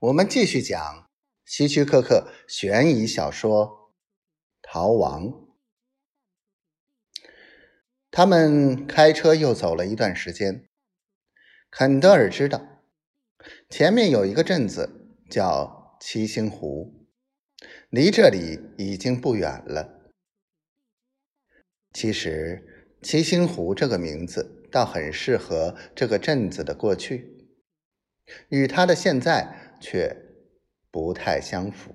[0.00, 1.10] 我们继续讲
[1.44, 3.92] 希区柯克悬疑小说
[4.62, 5.24] 《逃亡》。
[8.10, 10.66] 他们开车又走了一段时间。
[11.70, 12.82] 肯德尔知道
[13.68, 17.06] 前面有一个镇子叫七星湖，
[17.90, 20.00] 离这里已经不远了。
[21.92, 27.50] 其实，七星湖这个名字倒很适合这个镇子的过去，
[28.48, 30.16] 与它的现在却
[30.90, 31.94] 不太相符。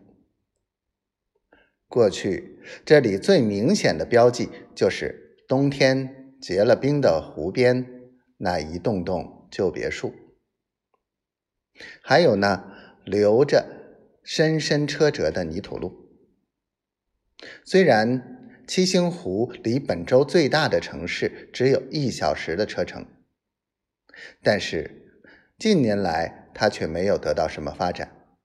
[1.88, 7.86] 过去这里最明显的标记就是冬天结了冰的湖边
[8.38, 10.14] 那一栋栋旧别墅，
[12.02, 13.66] 还有那留着
[14.24, 16.10] 深深车辙的泥土路。
[17.64, 23.06] 虽然七星湖离本州最大的城市只有一小时的车程，
[24.42, 25.22] 但是
[25.58, 28.38] 近年来他却没有得到什么发展，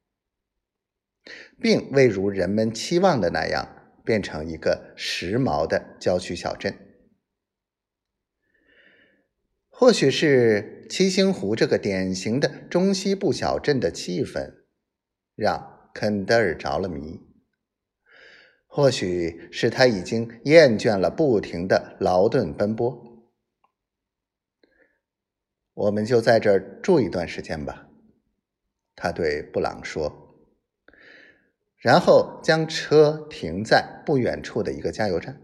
[1.61, 6.77] 并未如人们期望的那样变成一个时髦的郊区小镇。
[9.69, 14.67] 或许是七星湖这个典型的中西部小镇的气氛
[15.35, 17.21] 让肯德尔着了迷。
[18.67, 23.27] 或许是他已经厌倦了不停的劳顿奔波，
[25.75, 27.90] 我们就在这儿住一段时间吧。
[29.03, 30.37] 他对布朗说，
[31.79, 35.41] 然后将车停在不远处的一个加油站。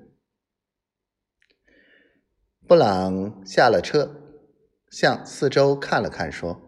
[2.69, 4.45] 布朗下了车，
[4.91, 6.61] 向四周看了看，说：“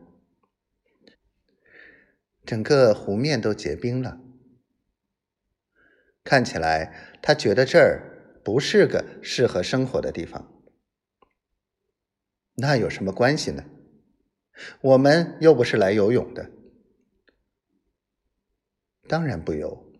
[2.46, 4.18] 整个湖面都结冰了。”
[6.24, 10.62] 看起来，他觉得这儿不是个适合生活的地方。
[12.54, 13.64] 那有什么关系呢？
[14.80, 16.50] 我们又不是来游泳的。
[19.08, 19.90] 当然不游。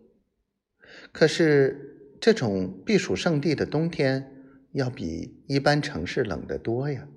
[1.11, 4.31] 可是这种避暑胜地的冬天，
[4.73, 7.07] 要比一般城市冷得多呀。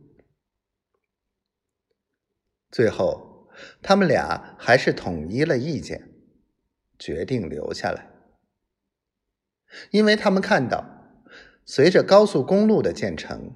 [2.71, 3.49] 最后，
[3.83, 6.09] 他们俩还是统一了意见，
[6.99, 8.11] 决定留下来。
[9.91, 10.85] 因为他们看到，
[11.65, 13.53] 随着高速公路的建成，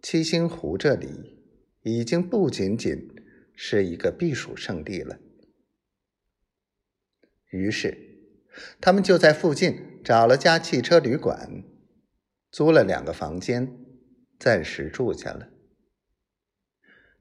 [0.00, 1.38] 七星湖这里
[1.82, 3.14] 已经不仅仅
[3.54, 5.18] 是一个避暑胜地了。
[7.54, 7.96] 于是，
[8.80, 11.62] 他们就在附近找了家汽车旅馆，
[12.50, 13.78] 租了两个房间，
[14.40, 15.50] 暂时住下了。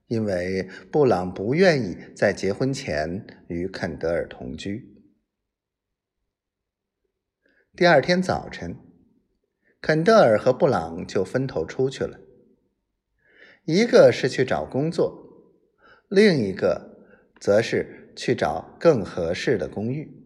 [0.07, 4.91] 因为布朗不愿意在结婚前与肯德尔同居。
[7.75, 8.75] 第二天早晨，
[9.81, 12.19] 肯德尔和布朗就分头出去了。
[13.65, 15.53] 一个是去找工作，
[16.09, 17.05] 另一个
[17.39, 20.22] 则是去找更合适的公寓。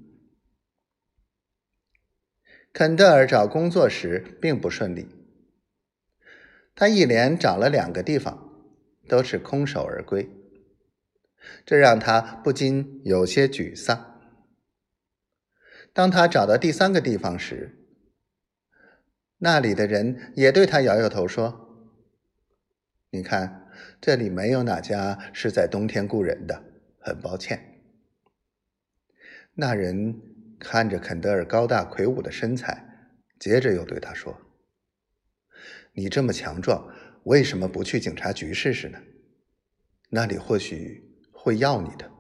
[2.73, 5.07] 肯德尔找工作时并不顺利，
[6.75, 8.51] 他一连找了两个地方，
[9.07, 10.29] 都是空手而归，
[11.65, 14.19] 这让他不禁有些沮丧。
[15.91, 17.75] 当他找到第三个地方时，
[19.39, 21.97] 那里的人也对他摇摇头说
[23.09, 23.67] ：“你看，
[23.99, 26.63] 这里没有哪家是在冬天雇人的，
[26.99, 27.81] 很抱歉。”
[29.59, 30.21] 那人
[30.59, 34.39] 看着肯德尔高大魁梧的身材，接着又对他说
[35.93, 36.91] ：“你这么强壮，
[37.23, 38.99] 为什么不去警察局试试呢？
[40.09, 42.11] 那里或许会要你的。”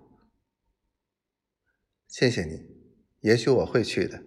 [2.07, 2.77] 谢谢你。
[3.21, 4.23] 也许我会去的。